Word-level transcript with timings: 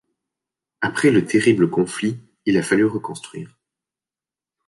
Après 0.81 1.11
le 1.11 1.25
terrible 1.27 1.69
conflit, 1.69 2.17
il 2.47 2.57
a 2.57 2.63
fallu 2.63 2.85
reconstruire. 2.85 3.59